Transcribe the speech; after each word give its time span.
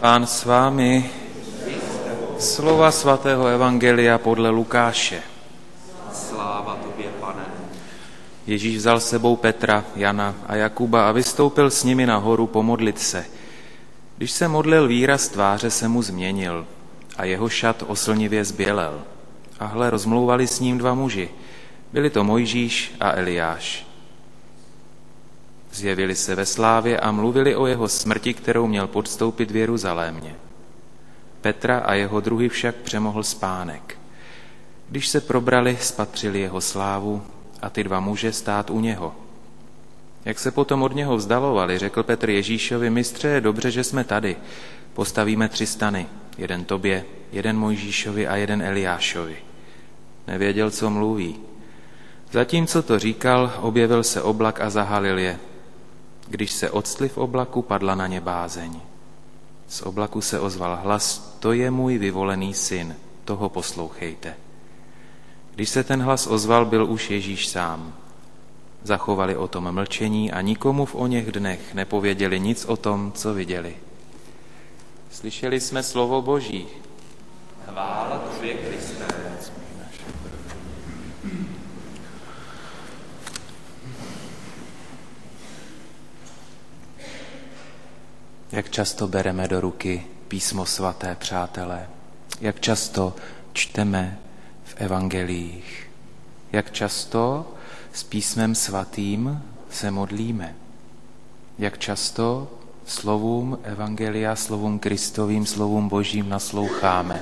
Pán 0.00 0.26
s 0.26 0.44
vámi. 0.44 1.10
Slova 2.38 2.90
svatého 2.90 3.46
Evangelia 3.46 4.18
podle 4.18 4.50
Lukáše. 4.50 5.22
Sláva 6.12 6.76
tobě, 6.76 7.08
pane. 7.20 7.44
Ježíš 8.46 8.76
vzal 8.76 9.00
sebou 9.00 9.36
Petra, 9.36 9.84
Jana 9.96 10.34
a 10.46 10.56
Jakuba 10.56 11.08
a 11.08 11.12
vystoupil 11.12 11.70
s 11.70 11.84
nimi 11.84 12.06
nahoru 12.06 12.46
pomodlit 12.46 12.98
se. 12.98 13.24
Když 14.16 14.30
se 14.30 14.48
modlil, 14.48 14.88
výraz 14.88 15.28
tváře 15.28 15.70
se 15.70 15.88
mu 15.88 16.02
změnil 16.02 16.66
a 17.16 17.24
jeho 17.24 17.48
šat 17.48 17.84
oslnivě 17.86 18.44
zbělel. 18.44 19.02
A 19.58 19.66
hle, 19.66 19.90
rozmlouvali 19.90 20.46
s 20.46 20.60
ním 20.60 20.78
dva 20.78 20.94
muži. 20.94 21.28
Byli 21.92 22.10
to 22.10 22.24
Mojžíš 22.24 22.94
a 23.00 23.12
Eliáš. 23.12 23.85
Zjevili 25.76 26.14
se 26.14 26.34
ve 26.34 26.46
slávě 26.46 27.00
a 27.00 27.12
mluvili 27.12 27.56
o 27.56 27.66
jeho 27.66 27.88
smrti, 27.88 28.34
kterou 28.34 28.66
měl 28.66 28.86
podstoupit 28.86 29.50
v 29.50 29.56
Jeruzalémě. 29.56 30.34
Petra 31.40 31.78
a 31.78 31.94
jeho 31.94 32.20
druhy 32.20 32.48
však 32.48 32.74
přemohl 32.74 33.22
spánek. 33.22 33.98
Když 34.88 35.08
se 35.08 35.20
probrali, 35.20 35.78
spatřili 35.80 36.40
jeho 36.40 36.60
slávu 36.60 37.22
a 37.62 37.70
ty 37.70 37.84
dva 37.84 38.00
muže 38.00 38.32
stát 38.32 38.70
u 38.70 38.80
něho. 38.80 39.14
Jak 40.24 40.38
se 40.38 40.50
potom 40.50 40.82
od 40.82 40.94
něho 40.94 41.16
vzdalovali, 41.16 41.78
řekl 41.78 42.02
Petr 42.02 42.30
Ježíšovi, 42.30 42.90
mistře, 42.90 43.28
je 43.28 43.40
dobře, 43.40 43.70
že 43.70 43.84
jsme 43.84 44.04
tady. 44.04 44.36
Postavíme 44.94 45.48
tři 45.48 45.66
stany, 45.66 46.06
jeden 46.38 46.64
tobě, 46.64 47.04
jeden 47.32 47.58
Mojžíšovi 47.58 48.28
a 48.28 48.36
jeden 48.36 48.62
Eliášovi. 48.62 49.36
Nevěděl, 50.26 50.70
co 50.70 50.90
mluví. 50.90 51.36
Zatímco 52.32 52.82
to 52.82 52.98
říkal, 52.98 53.52
objevil 53.60 54.02
se 54.02 54.22
oblak 54.22 54.60
a 54.60 54.70
zahalil 54.70 55.18
je. 55.18 55.38
Když 56.28 56.52
se 56.52 56.70
odstli 56.70 57.08
v 57.08 57.18
oblaku, 57.18 57.62
padla 57.62 57.94
na 57.94 58.06
ně 58.06 58.20
bázeň. 58.20 58.80
Z 59.68 59.82
oblaku 59.82 60.20
se 60.20 60.40
ozval 60.40 60.78
hlas, 60.82 61.36
to 61.40 61.52
je 61.52 61.70
můj 61.70 61.98
vyvolený 61.98 62.54
syn, 62.54 62.96
toho 63.24 63.48
poslouchejte. 63.48 64.34
Když 65.54 65.68
se 65.68 65.84
ten 65.84 66.02
hlas 66.02 66.26
ozval, 66.26 66.64
byl 66.64 66.86
už 66.86 67.10
Ježíš 67.10 67.48
sám. 67.48 67.94
Zachovali 68.82 69.36
o 69.36 69.48
tom 69.48 69.72
mlčení 69.72 70.32
a 70.32 70.40
nikomu 70.40 70.84
v 70.84 70.94
o 70.94 71.06
něch 71.06 71.32
dnech 71.32 71.74
nepověděli 71.74 72.40
nic 72.40 72.64
o 72.64 72.76
tom, 72.76 73.12
co 73.12 73.34
viděli. 73.34 73.76
Slyšeli 75.10 75.60
jsme 75.60 75.82
slovo 75.82 76.22
Boží. 76.22 76.66
Chvála 77.64 78.18
tobě, 78.18 78.54
Jak 88.56 88.70
často 88.70 89.08
bereme 89.08 89.48
do 89.48 89.60
ruky 89.60 90.06
písmo 90.28 90.66
svaté, 90.66 91.16
přátelé? 91.18 91.86
Jak 92.40 92.60
často 92.60 93.14
čteme 93.52 94.18
v 94.64 94.74
evangelích? 94.76 95.90
Jak 96.52 96.72
často 96.72 97.52
s 97.92 98.02
písmem 98.02 98.54
svatým 98.54 99.42
se 99.70 99.90
modlíme? 99.90 100.54
Jak 101.58 101.78
často 101.78 102.50
slovům 102.86 103.58
evangelia, 103.62 104.36
slovům 104.36 104.78
Kristovým, 104.78 105.46
slovům 105.46 105.88
Božím 105.88 106.28
nasloucháme? 106.28 107.20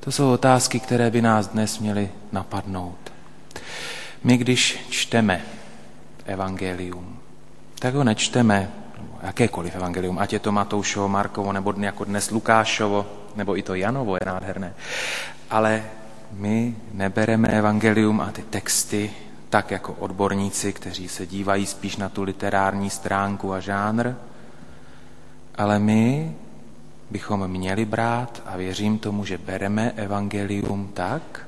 To 0.00 0.12
jsou 0.12 0.32
otázky, 0.32 0.80
které 0.80 1.10
by 1.10 1.22
nás 1.22 1.48
dnes 1.48 1.78
měly 1.78 2.10
napadnout. 2.32 3.12
My, 4.24 4.36
když 4.36 4.78
čteme 4.90 5.42
evangelium, 6.26 7.18
tak 7.78 7.94
ho 7.94 8.04
nečteme 8.04 8.70
jakékoliv 9.22 9.76
evangelium, 9.76 10.18
ať 10.18 10.32
je 10.32 10.38
to 10.38 10.52
Matoušovo, 10.52 11.08
Markovo, 11.08 11.52
nebo 11.52 11.74
jako 11.76 12.04
dnes 12.04 12.30
Lukášovo, 12.30 13.06
nebo 13.36 13.58
i 13.58 13.62
to 13.62 13.74
Janovo 13.74 14.14
je 14.14 14.26
nádherné. 14.26 14.74
Ale 15.50 15.82
my 16.32 16.76
nebereme 16.92 17.48
evangelium 17.48 18.20
a 18.20 18.32
ty 18.32 18.42
texty 18.42 19.10
tak 19.50 19.70
jako 19.70 19.92
odborníci, 19.92 20.72
kteří 20.72 21.08
se 21.08 21.26
dívají 21.26 21.66
spíš 21.66 21.96
na 21.96 22.08
tu 22.08 22.22
literární 22.22 22.90
stránku 22.90 23.52
a 23.52 23.60
žánr, 23.60 24.14
ale 25.54 25.78
my 25.78 26.34
bychom 27.10 27.48
měli 27.48 27.84
brát 27.84 28.42
a 28.46 28.56
věřím 28.56 28.98
tomu, 28.98 29.24
že 29.24 29.38
bereme 29.38 29.92
evangelium 29.96 30.90
tak, 30.94 31.46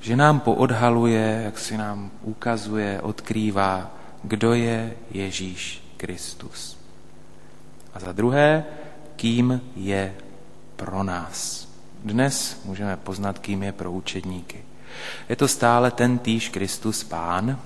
že 0.00 0.16
nám 0.16 0.40
poodhaluje, 0.40 1.40
jak 1.44 1.58
si 1.58 1.76
nám 1.76 2.10
ukazuje, 2.22 3.00
odkrývá, 3.00 3.90
kdo 4.22 4.54
je 4.54 4.96
Ježíš 5.10 5.82
Kristus. 5.96 6.77
A 7.94 8.00
za 8.00 8.12
druhé, 8.12 8.64
kým 9.16 9.60
je 9.76 10.14
pro 10.76 11.02
nás. 11.02 11.68
Dnes 12.04 12.60
můžeme 12.64 12.96
poznat, 12.96 13.38
kým 13.38 13.62
je 13.62 13.72
pro 13.72 13.92
učedníky. 13.92 14.64
Je 15.28 15.36
to 15.36 15.48
stále 15.48 15.90
ten 15.90 16.18
týž 16.18 16.48
Kristus 16.48 17.04
Pán, 17.04 17.58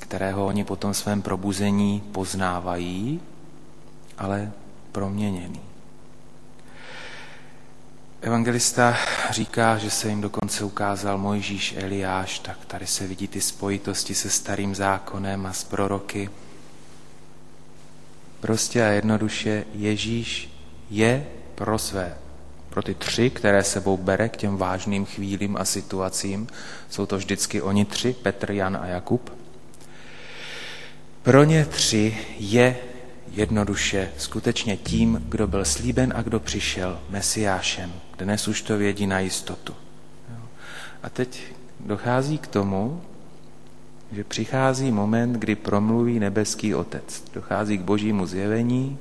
kterého 0.00 0.46
oni 0.46 0.64
po 0.64 0.76
tom 0.76 0.94
svém 0.94 1.22
probuzení 1.22 2.02
poznávají, 2.12 3.20
ale 4.18 4.52
proměněný. 4.92 5.60
Evangelista 8.20 8.96
říká, 9.30 9.78
že 9.78 9.90
se 9.90 10.08
jim 10.08 10.20
dokonce 10.20 10.64
ukázal 10.64 11.18
Mojžíš 11.18 11.74
Eliáš, 11.78 12.38
tak 12.38 12.64
tady 12.66 12.86
se 12.86 13.06
vidí 13.06 13.28
ty 13.28 13.40
spojitosti 13.40 14.14
se 14.14 14.30
starým 14.30 14.74
zákonem 14.74 15.46
a 15.46 15.52
s 15.52 15.64
proroky. 15.64 16.30
Prostě 18.46 18.84
a 18.84 18.88
jednoduše 18.88 19.64
Ježíš 19.74 20.50
je 20.90 21.26
pro 21.54 21.78
své, 21.78 22.14
pro 22.70 22.82
ty 22.82 22.94
tři, 22.94 23.30
které 23.30 23.64
sebou 23.64 23.96
bere 23.96 24.28
k 24.28 24.36
těm 24.36 24.56
vážným 24.56 25.06
chvílím 25.06 25.56
a 25.56 25.64
situacím, 25.64 26.46
jsou 26.90 27.06
to 27.06 27.18
vždycky 27.18 27.62
oni 27.62 27.84
tři, 27.84 28.12
Petr, 28.22 28.50
Jan 28.50 28.78
a 28.82 28.86
Jakub. 28.86 29.32
Pro 31.22 31.44
ně 31.44 31.64
tři 31.64 32.18
je 32.38 32.76
jednoduše 33.32 34.10
skutečně 34.18 34.76
tím, 34.76 35.26
kdo 35.28 35.46
byl 35.46 35.64
slíben 35.64 36.12
a 36.16 36.22
kdo 36.22 36.40
přišel 36.40 37.00
Mesiášem. 37.10 37.92
Dnes 38.18 38.48
už 38.48 38.62
to 38.62 38.78
vědí 38.78 39.06
na 39.06 39.20
jistotu. 39.20 39.74
A 41.02 41.10
teď 41.10 41.42
dochází 41.80 42.38
k 42.38 42.46
tomu, 42.46 43.02
že 44.12 44.24
přichází 44.24 44.92
moment, 44.92 45.32
kdy 45.32 45.54
promluví 45.54 46.18
nebeský 46.18 46.74
Otec. 46.74 47.24
Dochází 47.34 47.78
k 47.78 47.82
božímu 47.82 48.26
zjevení 48.26 48.98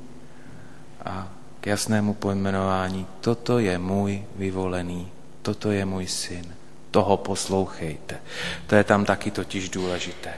a 1.06 1.30
k 1.62 1.68
jasnému 1.68 2.14
pojmenování. 2.14 3.08
Toto 3.22 3.60
je 3.60 3.78
můj 3.78 4.24
vyvolený, 4.36 5.08
toto 5.42 5.72
je 5.72 5.86
můj 5.86 6.08
syn, 6.08 6.46
toho 6.92 7.18
poslouchejte. 7.18 8.20
To 8.68 8.76
je 8.76 8.84
tam 8.84 9.06
taky 9.06 9.32
totiž 9.32 9.70
důležité. 9.70 10.34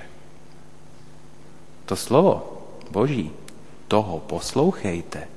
To 1.86 1.96
slovo 1.96 2.62
boží, 2.92 3.32
toho 3.88 4.20
poslouchejte, 4.20 5.28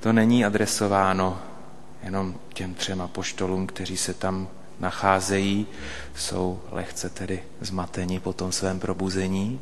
to 0.00 0.12
není 0.12 0.44
adresováno 0.44 1.38
jenom 2.02 2.34
těm 2.54 2.74
třema 2.74 3.08
poštolům, 3.08 3.66
kteří 3.66 3.96
se 3.96 4.14
tam 4.14 4.48
nacházejí, 4.80 5.66
jsou 6.16 6.60
lehce 6.70 7.10
tedy 7.10 7.42
zmateni 7.60 8.20
po 8.20 8.32
tom 8.32 8.52
svém 8.52 8.80
probuzení, 8.80 9.60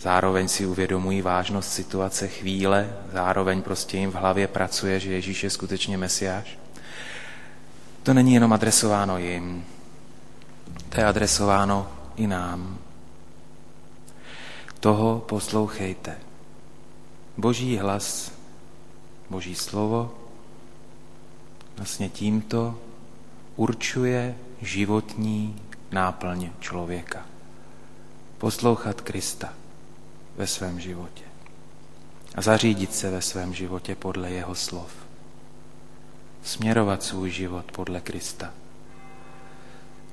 zároveň 0.00 0.48
si 0.48 0.66
uvědomují 0.66 1.22
vážnost 1.22 1.72
situace 1.72 2.28
chvíle, 2.28 2.92
zároveň 3.12 3.62
prostě 3.62 3.98
jim 3.98 4.10
v 4.10 4.14
hlavě 4.14 4.46
pracuje, 4.48 5.00
že 5.00 5.12
Ježíš 5.12 5.44
je 5.44 5.50
skutečně 5.50 5.98
Mesiáš. 5.98 6.58
To 8.02 8.14
není 8.14 8.34
jenom 8.34 8.52
adresováno 8.52 9.18
jim, 9.18 9.64
to 10.88 11.00
je 11.00 11.06
adresováno 11.06 11.88
i 12.16 12.26
nám. 12.26 12.78
Toho 14.80 15.24
poslouchejte. 15.28 16.16
Boží 17.36 17.76
hlas, 17.76 18.32
Boží 19.30 19.54
slovo, 19.54 20.14
vlastně 21.76 22.08
tímto 22.08 22.78
určuje 23.56 24.34
životní 24.62 25.56
náplň 25.92 26.50
člověka. 26.60 27.26
Poslouchat 28.38 29.00
Krista 29.00 29.52
ve 30.36 30.46
svém 30.46 30.80
životě 30.80 31.24
a 32.34 32.42
zařídit 32.42 32.94
se 32.94 33.10
ve 33.10 33.22
svém 33.22 33.54
životě 33.54 33.94
podle 33.94 34.30
jeho 34.30 34.54
slov. 34.54 34.90
Směrovat 36.42 37.02
svůj 37.02 37.30
život 37.30 37.72
podle 37.72 38.00
Krista. 38.00 38.50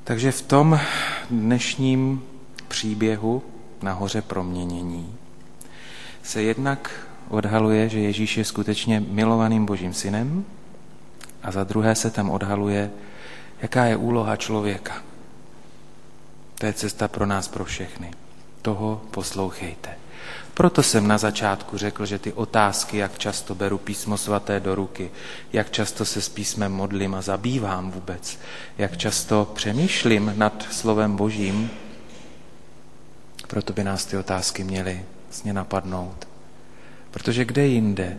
Takže 0.03 0.31
v 0.31 0.41
tom 0.41 0.79
dnešním 1.29 2.23
příběhu 2.67 3.43
nahoře 3.81 4.21
proměnění 4.21 5.15
se 6.23 6.41
jednak 6.41 7.07
odhaluje, 7.29 7.89
že 7.89 7.99
Ježíš 7.99 8.37
je 8.37 8.45
skutečně 8.45 8.99
milovaným 8.99 9.65
Božím 9.65 9.93
synem 9.93 10.45
a 11.43 11.51
za 11.51 11.63
druhé 11.63 11.95
se 11.95 12.11
tam 12.11 12.29
odhaluje, 12.29 12.91
Jaká 13.61 13.85
je 13.85 13.97
úloha 13.97 14.35
člověka? 14.35 15.03
To 16.55 16.65
je 16.65 16.73
cesta 16.73 17.07
pro 17.07 17.25
nás, 17.25 17.47
pro 17.47 17.65
všechny. 17.65 18.11
Toho 18.61 19.01
poslouchejte. 19.11 19.89
Proto 20.53 20.83
jsem 20.83 21.07
na 21.07 21.17
začátku 21.17 21.77
řekl, 21.77 22.05
že 22.05 22.19
ty 22.19 22.33
otázky, 22.33 22.97
jak 22.97 23.17
často 23.17 23.55
beru 23.55 23.77
písmo 23.77 24.17
svaté 24.17 24.59
do 24.59 24.75
ruky, 24.75 25.11
jak 25.53 25.71
často 25.71 26.05
se 26.05 26.21
s 26.21 26.29
písmem 26.29 26.71
modlím 26.71 27.15
a 27.15 27.21
zabývám 27.21 27.91
vůbec, 27.91 28.39
jak 28.77 28.97
často 28.97 29.51
přemýšlím 29.55 30.33
nad 30.35 30.67
slovem 30.71 31.15
božím, 31.15 31.69
proto 33.47 33.73
by 33.73 33.83
nás 33.83 34.05
ty 34.05 34.17
otázky 34.17 34.63
měly 34.63 35.05
vlastně 35.27 35.53
napadnout. 35.53 36.27
Protože 37.11 37.45
kde 37.45 37.67
jinde 37.67 38.17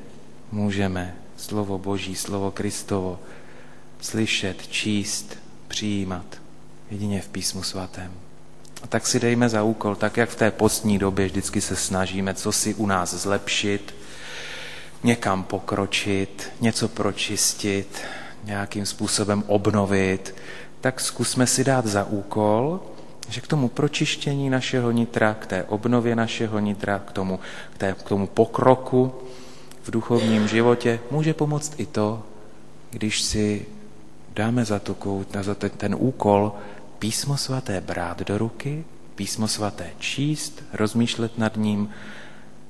můžeme 0.53 1.17
slovo 1.37 1.79
Boží, 1.79 2.15
slovo 2.17 2.51
Kristovo 2.51 3.21
slyšet, 4.03 4.67
číst, 4.67 5.39
přijímat? 5.69 6.25
Jedině 6.91 7.21
v 7.21 7.29
písmu 7.29 7.63
svatém. 7.63 8.13
A 8.83 8.87
tak 8.87 9.07
si 9.07 9.21
dejme 9.21 9.49
za 9.49 9.63
úkol, 9.63 9.95
tak 9.97 10.17
jak 10.17 10.31
v 10.31 10.37
té 10.37 10.51
postní 10.51 10.99
době 10.99 11.27
vždycky 11.27 11.61
se 11.61 11.77
snažíme, 11.77 12.35
co 12.35 12.53
si 12.53 12.75
u 12.75 12.87
nás 12.87 13.15
zlepšit, 13.15 13.95
někam 15.03 15.45
pokročit, 15.45 16.53
něco 16.61 16.89
pročistit, 16.89 18.01
nějakým 18.45 18.87
způsobem 18.87 19.45
obnovit, 19.47 20.35
tak 20.81 21.01
zkusme 21.01 21.47
si 21.47 21.65
dát 21.65 21.87
za 21.87 22.05
úkol, 22.05 22.81
že 23.29 23.41
k 23.41 23.47
tomu 23.47 23.69
pročištění 23.69 24.51
našeho 24.51 24.91
nitra, 24.91 25.35
k 25.35 25.47
té 25.47 25.65
obnově 25.65 26.17
našeho 26.17 26.59
nitra, 26.59 26.99
k 26.99 27.13
tomu, 27.13 27.41
k, 27.75 27.79
té, 27.79 27.95
k 27.99 28.03
tomu 28.03 28.27
pokroku 28.27 29.15
v 29.83 29.91
duchovním 29.91 30.49
životě 30.49 31.01
může 31.11 31.35
pomoct 31.35 31.75
i 31.77 31.87
to, 31.87 32.23
když 32.91 33.23
si 33.23 33.67
dáme 34.35 34.65
za, 34.65 34.79
tu, 34.79 34.97
za 35.41 35.55
ten, 35.55 35.71
ten 35.71 35.97
úkol 35.99 36.53
písmo 36.99 37.37
svaté 37.37 37.81
brát 37.81 38.23
do 38.23 38.39
ruky, 38.39 38.85
písmo 39.15 39.49
svaté 39.49 39.91
číst, 39.99 40.63
rozmýšlet 40.73 41.39
nad 41.39 41.57
ním 41.57 41.91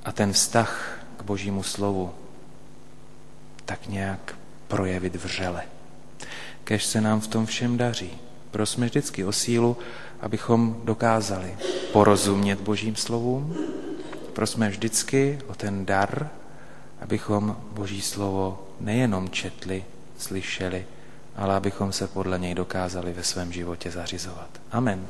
a 0.04 0.12
ten 0.12 0.32
vztah 0.32 0.98
k 1.16 1.22
božímu 1.22 1.62
slovu 1.62 2.10
tak 3.64 3.88
nějak 3.88 4.34
projevit 4.68 5.16
vřele. 5.16 5.62
Kež 6.64 6.84
se 6.84 7.00
nám 7.00 7.20
v 7.20 7.26
tom 7.26 7.46
všem 7.46 7.76
daří. 7.76 8.10
Prosme 8.50 8.86
vždycky 8.86 9.24
o 9.24 9.32
sílu, 9.32 9.76
abychom 10.20 10.80
dokázali 10.84 11.56
porozumět 11.92 12.60
božím 12.60 12.96
slovům. 12.96 13.56
Prosme 14.32 14.68
vždycky 14.68 15.38
o 15.46 15.54
ten 15.54 15.86
dar, 15.86 16.30
abychom 17.00 17.56
boží 17.72 18.00
slovo 18.00 18.68
nejenom 18.80 19.30
četli, 19.30 19.84
slyšeli, 20.18 20.86
ale 21.36 21.56
abychom 21.56 21.92
se 21.92 22.06
podle 22.06 22.38
něj 22.38 22.54
dokázali 22.54 23.12
ve 23.12 23.22
svém 23.22 23.52
životě 23.52 23.90
zařizovat. 23.90 24.48
Amen. 24.72 25.06